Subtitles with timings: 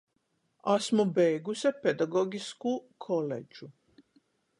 [0.75, 2.73] Asmu beiguse pedagogiskū
[3.07, 3.71] koledžu.